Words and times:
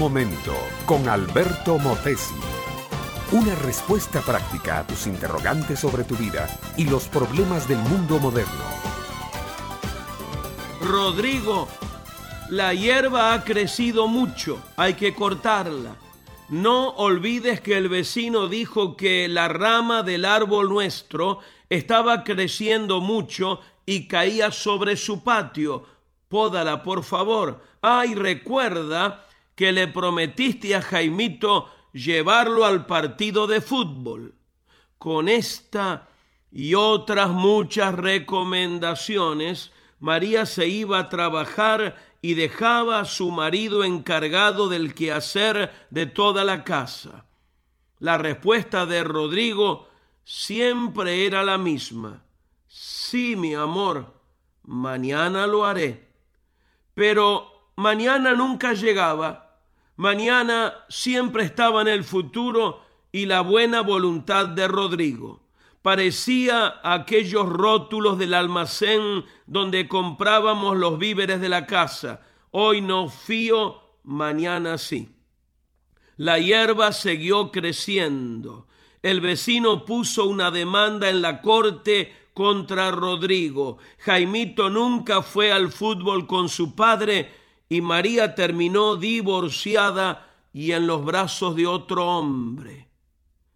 momento 0.00 0.54
con 0.86 1.10
Alberto 1.10 1.78
Motesi. 1.78 2.34
Una 3.32 3.54
respuesta 3.54 4.22
práctica 4.22 4.78
a 4.78 4.86
tus 4.86 5.06
interrogantes 5.06 5.78
sobre 5.78 6.04
tu 6.04 6.16
vida 6.16 6.48
y 6.78 6.86
los 6.86 7.06
problemas 7.06 7.68
del 7.68 7.76
mundo 7.80 8.18
moderno. 8.18 8.64
Rodrigo, 10.80 11.68
la 12.48 12.72
hierba 12.72 13.34
ha 13.34 13.44
crecido 13.44 14.08
mucho, 14.08 14.58
hay 14.78 14.94
que 14.94 15.14
cortarla. 15.14 15.96
No 16.48 16.88
olvides 16.96 17.60
que 17.60 17.76
el 17.76 17.90
vecino 17.90 18.48
dijo 18.48 18.96
que 18.96 19.28
la 19.28 19.48
rama 19.48 20.02
del 20.02 20.24
árbol 20.24 20.70
nuestro 20.70 21.40
estaba 21.68 22.24
creciendo 22.24 23.02
mucho 23.02 23.60
y 23.84 24.08
caía 24.08 24.50
sobre 24.50 24.96
su 24.96 25.22
patio. 25.22 25.84
Pódala, 26.30 26.82
por 26.82 27.04
favor. 27.04 27.60
Ay, 27.82 28.14
recuerda 28.14 29.26
que 29.60 29.72
le 29.72 29.88
prometiste 29.88 30.74
a 30.74 30.80
Jaimito 30.80 31.68
llevarlo 31.92 32.64
al 32.64 32.86
partido 32.86 33.46
de 33.46 33.60
fútbol. 33.60 34.34
Con 34.96 35.28
esta 35.28 36.08
y 36.50 36.72
otras 36.72 37.28
muchas 37.28 37.94
recomendaciones, 37.94 39.70
María 39.98 40.46
se 40.46 40.66
iba 40.66 40.98
a 40.98 41.10
trabajar 41.10 41.94
y 42.22 42.32
dejaba 42.32 43.00
a 43.00 43.04
su 43.04 43.30
marido 43.30 43.84
encargado 43.84 44.70
del 44.70 44.94
quehacer 44.94 45.70
de 45.90 46.06
toda 46.06 46.42
la 46.42 46.64
casa. 46.64 47.26
La 47.98 48.16
respuesta 48.16 48.86
de 48.86 49.04
Rodrigo 49.04 49.90
siempre 50.24 51.26
era 51.26 51.42
la 51.42 51.58
misma. 51.58 52.22
Sí, 52.66 53.36
mi 53.36 53.54
amor, 53.54 54.14
mañana 54.62 55.46
lo 55.46 55.66
haré. 55.66 56.08
Pero 56.94 57.72
mañana 57.76 58.32
nunca 58.32 58.72
llegaba. 58.72 59.48
Mañana 60.00 60.72
siempre 60.88 61.44
estaba 61.44 61.82
en 61.82 61.88
el 61.88 62.04
futuro 62.04 62.80
y 63.12 63.26
la 63.26 63.42
buena 63.42 63.82
voluntad 63.82 64.48
de 64.48 64.66
Rodrigo. 64.66 65.42
Parecía 65.82 66.80
aquellos 66.82 67.46
rótulos 67.46 68.18
del 68.18 68.32
almacén 68.32 69.26
donde 69.46 69.88
comprábamos 69.88 70.78
los 70.78 70.98
víveres 70.98 71.42
de 71.42 71.50
la 71.50 71.66
casa. 71.66 72.22
Hoy 72.50 72.80
no 72.80 73.10
fío, 73.10 73.82
mañana 74.04 74.78
sí. 74.78 75.10
La 76.16 76.38
hierba 76.38 76.92
siguió 76.92 77.52
creciendo. 77.52 78.68
El 79.02 79.20
vecino 79.20 79.84
puso 79.84 80.24
una 80.24 80.50
demanda 80.50 81.10
en 81.10 81.20
la 81.20 81.42
corte 81.42 82.30
contra 82.32 82.90
Rodrigo. 82.90 83.76
Jaimito 83.98 84.70
nunca 84.70 85.20
fue 85.20 85.52
al 85.52 85.70
fútbol 85.70 86.26
con 86.26 86.48
su 86.48 86.74
padre 86.74 87.39
y 87.70 87.80
María 87.80 88.34
terminó 88.34 88.96
divorciada 88.96 90.26
y 90.52 90.72
en 90.72 90.88
los 90.88 91.04
brazos 91.04 91.54
de 91.54 91.68
otro 91.68 92.04
hombre. 92.04 92.88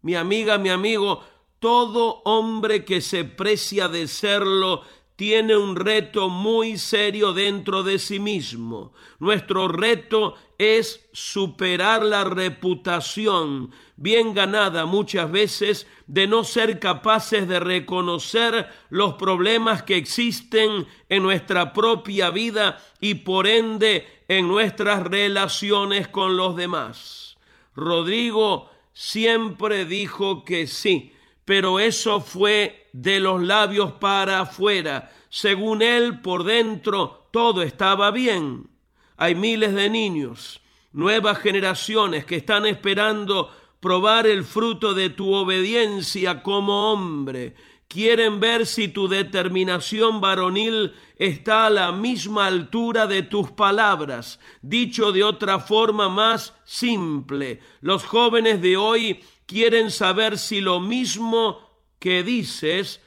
Mi 0.00 0.14
amiga, 0.14 0.56
mi 0.56 0.70
amigo, 0.70 1.22
todo 1.58 2.22
hombre 2.24 2.86
que 2.86 3.02
se 3.02 3.24
precia 3.24 3.86
de 3.86 4.08
serlo 4.08 4.82
tiene 5.18 5.56
un 5.56 5.74
reto 5.74 6.28
muy 6.28 6.78
serio 6.78 7.32
dentro 7.32 7.82
de 7.82 7.98
sí 7.98 8.20
mismo. 8.20 8.92
Nuestro 9.18 9.66
reto 9.66 10.36
es 10.58 11.08
superar 11.12 12.04
la 12.04 12.22
reputación, 12.22 13.72
bien 13.96 14.32
ganada 14.32 14.86
muchas 14.86 15.28
veces, 15.28 15.88
de 16.06 16.28
no 16.28 16.44
ser 16.44 16.78
capaces 16.78 17.48
de 17.48 17.58
reconocer 17.58 18.68
los 18.90 19.14
problemas 19.14 19.82
que 19.82 19.96
existen 19.96 20.86
en 21.08 21.24
nuestra 21.24 21.72
propia 21.72 22.30
vida 22.30 22.78
y 23.00 23.14
por 23.14 23.48
ende 23.48 24.06
en 24.28 24.46
nuestras 24.46 25.02
relaciones 25.02 26.06
con 26.06 26.36
los 26.36 26.54
demás. 26.54 27.38
Rodrigo 27.74 28.70
siempre 28.92 29.84
dijo 29.84 30.44
que 30.44 30.68
sí, 30.68 31.12
pero 31.48 31.80
eso 31.80 32.20
fue 32.20 32.90
de 32.92 33.20
los 33.20 33.42
labios 33.42 33.92
para 33.92 34.40
afuera. 34.40 35.10
Según 35.30 35.80
él, 35.80 36.20
por 36.20 36.44
dentro 36.44 37.26
todo 37.30 37.62
estaba 37.62 38.10
bien. 38.10 38.68
Hay 39.16 39.34
miles 39.34 39.72
de 39.72 39.88
niños, 39.88 40.60
nuevas 40.92 41.38
generaciones 41.38 42.26
que 42.26 42.36
están 42.36 42.66
esperando 42.66 43.50
probar 43.80 44.26
el 44.26 44.44
fruto 44.44 44.92
de 44.92 45.08
tu 45.08 45.32
obediencia 45.32 46.42
como 46.42 46.92
hombre. 46.92 47.54
Quieren 47.88 48.40
ver 48.40 48.66
si 48.66 48.88
tu 48.88 49.08
determinación 49.08 50.20
varonil 50.20 50.92
está 51.16 51.64
a 51.64 51.70
la 51.70 51.92
misma 51.92 52.44
altura 52.44 53.06
de 53.06 53.22
tus 53.22 53.52
palabras. 53.52 54.38
Dicho 54.60 55.12
de 55.12 55.24
otra 55.24 55.60
forma 55.60 56.10
más 56.10 56.52
simple, 56.66 57.60
los 57.80 58.04
jóvenes 58.04 58.60
de 58.60 58.76
hoy 58.76 59.22
quieren 59.48 59.90
saber 59.90 60.38
si 60.38 60.60
lo 60.60 60.78
mismo 60.78 61.58
que 61.98 62.22
dices 62.22 63.00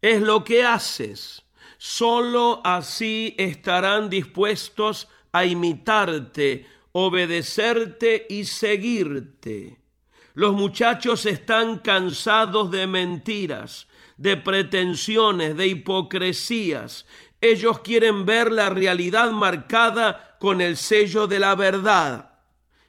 es 0.00 0.22
lo 0.22 0.44
que 0.44 0.64
haces. 0.64 1.42
Solo 1.76 2.60
así 2.64 3.34
estarán 3.36 4.08
dispuestos 4.08 5.08
a 5.32 5.44
imitarte, 5.44 6.66
obedecerte 6.92 8.26
y 8.30 8.44
seguirte. 8.44 9.78
Los 10.34 10.54
muchachos 10.54 11.26
están 11.26 11.78
cansados 11.78 12.70
de 12.70 12.86
mentiras, 12.86 13.88
de 14.16 14.36
pretensiones, 14.36 15.56
de 15.56 15.66
hipocresías. 15.66 17.06
Ellos 17.40 17.80
quieren 17.80 18.24
ver 18.24 18.52
la 18.52 18.70
realidad 18.70 19.32
marcada 19.32 20.36
con 20.38 20.60
el 20.60 20.76
sello 20.76 21.26
de 21.26 21.40
la 21.40 21.56
verdad. 21.56 22.38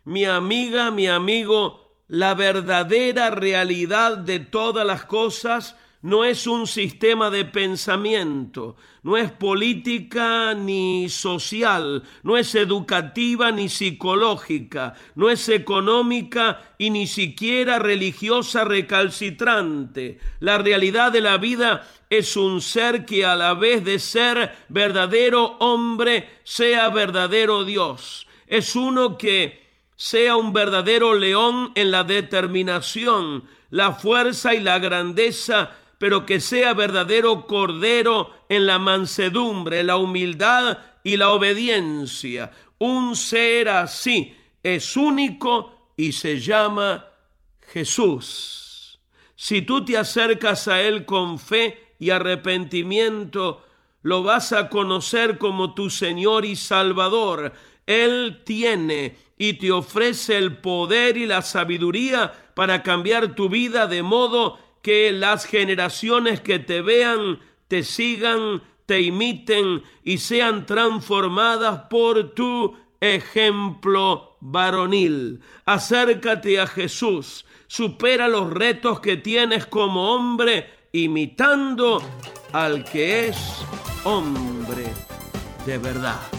Mi 0.03 0.25
amiga, 0.25 0.91
mi 0.91 1.07
amigo, 1.07 1.88
la 2.09 2.33
verdadera 2.33 3.29
realidad 3.29 4.17
de 4.17 4.39
todas 4.39 4.85
las 4.85 5.05
cosas 5.05 5.75
no 6.01 6.23
es 6.23 6.47
un 6.47 6.65
sistema 6.65 7.29
de 7.29 7.45
pensamiento, 7.45 8.77
no 9.03 9.17
es 9.17 9.31
política 9.31 10.53
ni 10.53 11.09
social, 11.09 12.03
no 12.23 12.37
es 12.37 12.55
educativa 12.55 13.51
ni 13.51 13.69
psicológica, 13.69 14.95
no 15.15 15.29
es 15.29 15.49
económica 15.49 16.73
y 16.77 16.89
ni 16.89 17.05
siquiera 17.05 17.79
religiosa 17.79 18.63
recalcitrante. 18.63 20.19
La 20.39 20.57
realidad 20.57 21.11
de 21.11 21.21
la 21.21 21.37
vida 21.37 21.87
es 22.09 22.35
un 22.37 22.61
ser 22.61 23.05
que 23.05 23.25
a 23.25 23.35
la 23.35 23.53
vez 23.53 23.83
de 23.83 23.99
ser 23.99 24.55
verdadero 24.69 25.57
hombre, 25.59 26.29
sea 26.43 26.89
verdadero 26.89 27.65
Dios. 27.65 28.25
Es 28.47 28.75
uno 28.75 29.17
que 29.17 29.68
sea 29.99 30.37
un 30.37 30.53
verdadero 30.53 31.13
león 31.13 31.73
en 31.75 31.91
la 31.91 32.05
determinación, 32.05 33.43
la 33.69 33.91
fuerza 33.91 34.53
y 34.53 34.61
la 34.61 34.79
grandeza, 34.79 35.71
pero 35.97 36.25
que 36.25 36.39
sea 36.39 36.73
verdadero 36.73 37.45
cordero 37.45 38.33
en 38.47 38.65
la 38.65 38.79
mansedumbre, 38.79 39.83
la 39.83 39.97
humildad 39.97 40.77
y 41.03 41.17
la 41.17 41.31
obediencia. 41.31 42.49
Un 42.77 43.17
ser 43.17 43.67
así 43.67 44.37
es 44.63 44.95
único 44.95 45.91
y 45.97 46.13
se 46.13 46.39
llama 46.39 47.05
Jesús. 47.67 49.01
Si 49.35 49.63
tú 49.63 49.83
te 49.83 49.97
acercas 49.97 50.69
a 50.69 50.81
Él 50.81 51.03
con 51.03 51.39
fe 51.39 51.95
y 51.99 52.11
arrepentimiento, 52.11 53.65
lo 54.03 54.23
vas 54.23 54.53
a 54.53 54.69
conocer 54.69 55.37
como 55.37 55.73
tu 55.73 55.89
Señor 55.89 56.45
y 56.45 56.55
Salvador. 56.55 57.51
Él 57.89 58.43
tiene 58.45 59.15
y 59.35 59.53
te 59.53 59.71
ofrece 59.71 60.37
el 60.37 60.57
poder 60.57 61.17
y 61.17 61.25
la 61.25 61.41
sabiduría 61.41 62.31
para 62.53 62.83
cambiar 62.83 63.33
tu 63.33 63.49
vida 63.49 63.87
de 63.87 64.03
modo 64.03 64.59
que 64.83 65.11
las 65.11 65.45
generaciones 65.45 66.39
que 66.39 66.59
te 66.59 66.83
vean 66.83 67.39
te 67.67 67.81
sigan, 67.81 68.61
te 68.85 69.01
imiten 69.01 69.81
y 70.03 70.19
sean 70.19 70.67
transformadas 70.67 71.87
por 71.89 72.35
tu 72.35 72.77
ejemplo 73.01 74.37
varonil. 74.39 75.41
Acércate 75.65 76.59
a 76.59 76.67
Jesús, 76.67 77.43
supera 77.65 78.27
los 78.27 78.53
retos 78.53 78.99
que 78.99 79.17
tienes 79.17 79.65
como 79.65 80.13
hombre, 80.13 80.69
imitando 80.91 82.03
al 82.53 82.83
que 82.83 83.29
es 83.29 83.37
hombre 84.03 84.93
de 85.65 85.79
verdad. 85.79 86.38